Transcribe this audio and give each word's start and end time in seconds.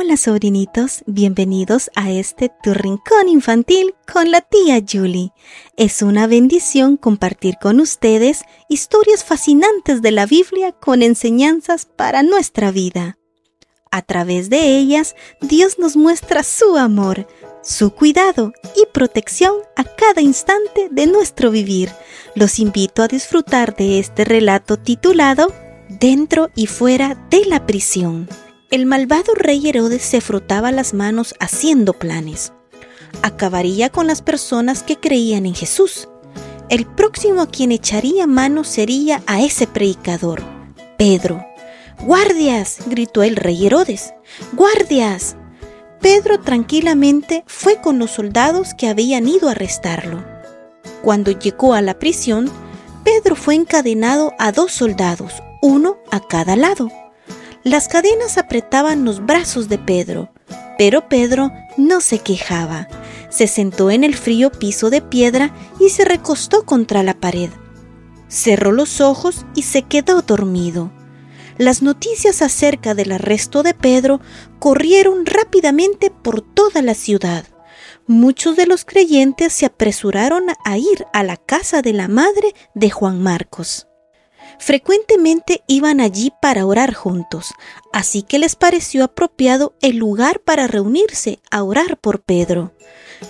Hola 0.00 0.16
sobrinitos, 0.16 1.02
bienvenidos 1.06 1.90
a 1.96 2.12
este 2.12 2.52
tu 2.62 2.72
rincón 2.72 3.28
infantil 3.28 3.96
con 4.06 4.30
la 4.30 4.42
tía 4.42 4.80
Julie. 4.88 5.32
Es 5.76 6.02
una 6.02 6.28
bendición 6.28 6.96
compartir 6.96 7.56
con 7.60 7.80
ustedes 7.80 8.42
historias 8.68 9.24
fascinantes 9.24 10.00
de 10.00 10.12
la 10.12 10.24
Biblia 10.24 10.70
con 10.70 11.02
enseñanzas 11.02 11.84
para 11.84 12.22
nuestra 12.22 12.70
vida. 12.70 13.18
A 13.90 14.02
través 14.02 14.50
de 14.50 14.78
ellas, 14.78 15.16
Dios 15.40 15.80
nos 15.80 15.96
muestra 15.96 16.44
su 16.44 16.76
amor, 16.76 17.26
su 17.64 17.90
cuidado 17.90 18.52
y 18.76 18.86
protección 18.94 19.52
a 19.74 19.82
cada 19.82 20.20
instante 20.20 20.90
de 20.92 21.08
nuestro 21.08 21.50
vivir. 21.50 21.90
Los 22.36 22.60
invito 22.60 23.02
a 23.02 23.08
disfrutar 23.08 23.74
de 23.74 23.98
este 23.98 24.24
relato 24.24 24.76
titulado 24.76 25.52
Dentro 25.88 26.50
y 26.54 26.68
fuera 26.68 27.16
de 27.30 27.46
la 27.46 27.66
prisión. 27.66 28.28
El 28.70 28.84
malvado 28.84 29.34
rey 29.34 29.66
Herodes 29.66 30.02
se 30.02 30.20
frotaba 30.20 30.72
las 30.72 30.92
manos 30.92 31.34
haciendo 31.40 31.94
planes. 31.94 32.52
Acabaría 33.22 33.88
con 33.88 34.06
las 34.06 34.20
personas 34.20 34.82
que 34.82 34.96
creían 34.96 35.46
en 35.46 35.54
Jesús. 35.54 36.06
El 36.68 36.84
próximo 36.84 37.40
a 37.40 37.46
quien 37.46 37.72
echaría 37.72 38.26
mano 38.26 38.64
sería 38.64 39.22
a 39.26 39.40
ese 39.40 39.66
predicador, 39.66 40.42
Pedro. 40.98 41.46
¡Guardias! 42.04 42.80
gritó 42.86 43.22
el 43.22 43.36
rey 43.36 43.66
Herodes. 43.66 44.12
¡Guardias! 44.52 45.36
Pedro 46.02 46.38
tranquilamente 46.40 47.44
fue 47.46 47.80
con 47.80 47.98
los 47.98 48.10
soldados 48.10 48.74
que 48.74 48.88
habían 48.88 49.28
ido 49.28 49.48
a 49.48 49.52
arrestarlo. 49.52 50.22
Cuando 51.00 51.30
llegó 51.30 51.72
a 51.72 51.80
la 51.80 51.98
prisión, 51.98 52.50
Pedro 53.02 53.34
fue 53.34 53.54
encadenado 53.54 54.34
a 54.38 54.52
dos 54.52 54.72
soldados, 54.72 55.32
uno 55.62 55.96
a 56.10 56.20
cada 56.20 56.54
lado. 56.54 56.90
Las 57.64 57.88
cadenas 57.88 58.38
apretaban 58.38 59.04
los 59.04 59.24
brazos 59.24 59.68
de 59.68 59.78
Pedro, 59.78 60.30
pero 60.78 61.08
Pedro 61.08 61.50
no 61.76 62.00
se 62.00 62.20
quejaba. 62.20 62.88
Se 63.30 63.46
sentó 63.46 63.90
en 63.90 64.04
el 64.04 64.14
frío 64.14 64.50
piso 64.50 64.90
de 64.90 65.02
piedra 65.02 65.52
y 65.80 65.90
se 65.90 66.04
recostó 66.04 66.64
contra 66.64 67.02
la 67.02 67.14
pared. 67.14 67.50
Cerró 68.28 68.72
los 68.72 69.00
ojos 69.00 69.44
y 69.54 69.62
se 69.62 69.82
quedó 69.82 70.22
dormido. 70.22 70.92
Las 71.58 71.82
noticias 71.82 72.42
acerca 72.42 72.94
del 72.94 73.10
arresto 73.10 73.64
de 73.64 73.74
Pedro 73.74 74.20
corrieron 74.60 75.26
rápidamente 75.26 76.10
por 76.10 76.40
toda 76.40 76.80
la 76.80 76.94
ciudad. 76.94 77.44
Muchos 78.06 78.56
de 78.56 78.66
los 78.66 78.84
creyentes 78.84 79.52
se 79.52 79.66
apresuraron 79.66 80.44
a 80.64 80.78
ir 80.78 81.04
a 81.12 81.24
la 81.24 81.36
casa 81.36 81.82
de 81.82 81.92
la 81.92 82.06
madre 82.06 82.54
de 82.74 82.90
Juan 82.90 83.20
Marcos. 83.20 83.87
Frecuentemente 84.58 85.62
iban 85.66 86.00
allí 86.00 86.32
para 86.42 86.66
orar 86.66 86.94
juntos, 86.94 87.52
así 87.92 88.22
que 88.22 88.38
les 88.38 88.56
pareció 88.56 89.04
apropiado 89.04 89.74
el 89.80 89.96
lugar 89.96 90.40
para 90.40 90.66
reunirse 90.66 91.38
a 91.50 91.62
orar 91.62 91.96
por 91.98 92.20
Pedro. 92.20 92.72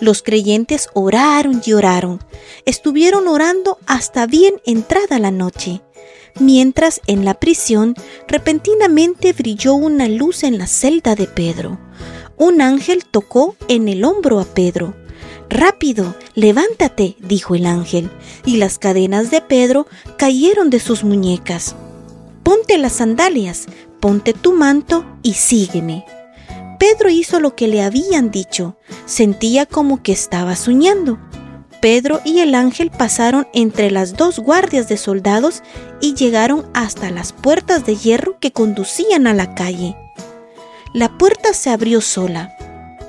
Los 0.00 0.22
creyentes 0.22 0.88
oraron 0.94 1.62
y 1.64 1.72
oraron. 1.72 2.22
Estuvieron 2.66 3.28
orando 3.28 3.78
hasta 3.86 4.26
bien 4.26 4.54
entrada 4.64 5.18
la 5.18 5.30
noche. 5.30 5.82
Mientras 6.40 7.00
en 7.06 7.24
la 7.24 7.34
prisión 7.34 7.94
repentinamente 8.28 9.32
brilló 9.32 9.74
una 9.74 10.08
luz 10.08 10.44
en 10.44 10.58
la 10.58 10.66
celda 10.66 11.14
de 11.14 11.26
Pedro. 11.26 11.78
Un 12.36 12.60
ángel 12.60 13.04
tocó 13.04 13.56
en 13.66 13.88
el 13.88 14.04
hombro 14.04 14.38
a 14.38 14.44
Pedro. 14.44 14.94
Rápido, 15.50 16.14
levántate, 16.34 17.16
dijo 17.20 17.54
el 17.54 17.64
ángel, 17.64 18.10
y 18.44 18.58
las 18.58 18.78
cadenas 18.78 19.30
de 19.30 19.40
Pedro 19.40 19.86
cayeron 20.18 20.68
de 20.68 20.78
sus 20.78 21.04
muñecas. 21.04 21.74
Ponte 22.42 22.76
las 22.76 22.94
sandalias, 22.94 23.66
ponte 23.98 24.34
tu 24.34 24.52
manto 24.52 25.06
y 25.22 25.34
sígueme. 25.34 26.04
Pedro 26.78 27.08
hizo 27.08 27.40
lo 27.40 27.56
que 27.56 27.66
le 27.66 27.82
habían 27.82 28.30
dicho, 28.30 28.76
sentía 29.06 29.64
como 29.64 30.02
que 30.02 30.12
estaba 30.12 30.54
soñando. 30.54 31.18
Pedro 31.80 32.20
y 32.24 32.40
el 32.40 32.54
ángel 32.54 32.90
pasaron 32.90 33.48
entre 33.54 33.90
las 33.90 34.16
dos 34.16 34.40
guardias 34.40 34.88
de 34.88 34.98
soldados 34.98 35.62
y 36.00 36.14
llegaron 36.14 36.66
hasta 36.74 37.10
las 37.10 37.32
puertas 37.32 37.86
de 37.86 37.96
hierro 37.96 38.38
que 38.38 38.52
conducían 38.52 39.26
a 39.26 39.32
la 39.32 39.54
calle. 39.54 39.96
La 40.92 41.16
puerta 41.16 41.54
se 41.54 41.70
abrió 41.70 42.00
sola 42.00 42.57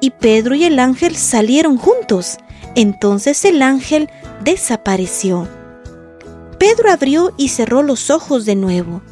y 0.00 0.10
Pedro 0.10 0.54
y 0.54 0.64
el 0.64 0.78
ángel 0.78 1.16
salieron 1.16 1.76
juntos. 1.76 2.38
Entonces 2.74 3.44
el 3.44 3.62
ángel 3.62 4.08
desapareció. 4.42 5.48
Pedro 6.58 6.90
abrió 6.90 7.32
y 7.36 7.48
cerró 7.48 7.82
los 7.82 8.10
ojos 8.10 8.44
de 8.44 8.54
nuevo. 8.54 9.02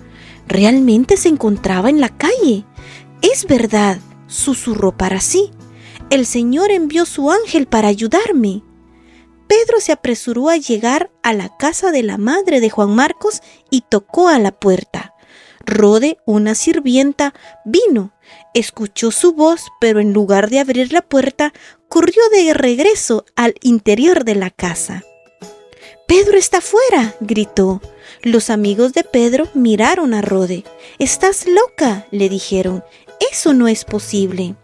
Realmente 0.47 1.17
se 1.17 1.29
encontraba 1.29 1.91
en 1.91 2.01
la 2.01 2.11
calle. 2.11 2.65
Es 3.23 3.47
verdad, 3.47 3.99
susurró 4.27 4.97
para 4.97 5.21
sí. 5.21 5.51
El 6.11 6.27
Señor 6.27 6.71
envió 6.71 7.05
su 7.05 7.31
ángel 7.31 7.67
para 7.67 7.89
ayudarme. 7.89 8.63
Pedro 9.47 9.81
se 9.81 9.93
apresuró 9.93 10.51
a 10.51 10.57
llegar 10.57 11.11
a 11.23 11.33
la 11.33 11.57
casa 11.57 11.91
de 11.91 12.03
la 12.03 12.19
madre 12.19 12.61
de 12.61 12.71
Juan 12.71 12.95
Marcos 12.95 13.43
y 13.71 13.83
tocó 13.83 14.29
a 14.29 14.39
la 14.39 14.53
puerta. 14.53 15.15
Rode, 15.69 16.19
una 16.25 16.55
sirvienta, 16.55 17.35
vino, 17.65 18.13
escuchó 18.55 19.11
su 19.11 19.33
voz, 19.33 19.67
pero 19.81 20.01
en 20.01 20.13
lugar 20.13 20.49
de 20.49 20.61
abrir 20.61 20.93
la 20.93 21.03
puerta, 21.03 21.53
corrió 21.89 22.23
de 22.33 22.55
regreso 22.55 23.25
al 23.37 23.55
interior 23.61 24.25
de 24.25 24.35
la 24.35 24.51
casa. 24.51 25.05
Pedro 26.07 26.39
está 26.39 26.63
fuera, 26.63 27.15
gritó. 27.21 27.83
Los 28.23 28.49
amigos 28.49 28.95
de 28.95 29.05
Pedro 29.05 29.47
miraron 29.53 30.15
a 30.15 30.23
Rode. 30.23 30.65
Estás 30.99 31.47
loca, 31.47 32.07
le 32.11 32.31
dijeron. 32.31 32.83
Eso 33.31 33.53
no 33.53 33.69
es 33.69 33.85
posible. 33.85 34.57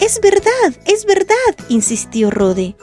Es 0.00 0.20
verdad, 0.20 0.76
es 0.86 1.04
verdad, 1.04 1.36
insistió 1.68 2.30
Rode. 2.30 2.74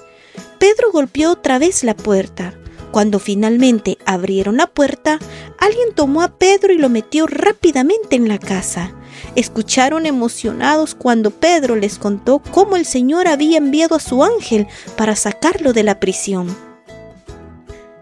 Pedro 0.59 0.91
golpeó 0.93 1.31
otra 1.31 1.59
vez 1.59 1.83
la 1.83 1.93
puerta. 1.93 2.57
Cuando 2.95 3.19
finalmente 3.19 3.97
abrieron 4.05 4.55
la 4.55 4.67
puerta, 4.67 5.19
alguien 5.59 5.93
tomó 5.93 6.21
a 6.21 6.37
Pedro 6.37 6.71
y 6.71 6.77
lo 6.77 6.87
metió 6.87 7.27
rápidamente 7.27 8.15
en 8.15 8.29
la 8.29 8.37
casa. 8.37 8.93
Escucharon 9.35 10.05
emocionados 10.05 10.95
cuando 10.95 11.29
Pedro 11.29 11.75
les 11.75 11.99
contó 11.99 12.39
cómo 12.39 12.77
el 12.77 12.85
Señor 12.85 13.27
había 13.27 13.57
enviado 13.57 13.97
a 13.97 13.99
su 13.99 14.23
ángel 14.23 14.67
para 14.95 15.17
sacarlo 15.17 15.73
de 15.73 15.83
la 15.83 15.99
prisión. 15.99 16.55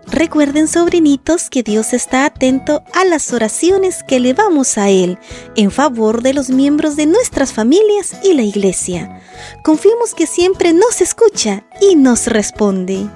Recuerden, 0.06 0.68
sobrinitos, 0.68 1.50
que 1.50 1.64
Dios 1.64 1.92
está 1.94 2.26
atento 2.26 2.84
a 2.94 3.04
las 3.04 3.34
oraciones 3.34 4.04
que 4.04 4.18
elevamos 4.18 4.78
a 4.78 4.92
Él 4.92 5.18
en 5.56 5.72
favor 5.72 6.22
de 6.22 6.36
los 6.36 6.52
miembros 6.52 6.96
de 6.96 7.08
nuestras 7.08 7.52
familias 7.52 8.18
y 8.24 8.36
la 8.36 8.44
iglesia. 8.44 9.24
Confiemos 9.64 10.14
que 10.14 10.28
siempre 10.28 10.72
nos 10.72 11.02
escucha 11.02 11.66
y 11.82 11.96
nos 11.96 12.28
responde. 12.28 13.10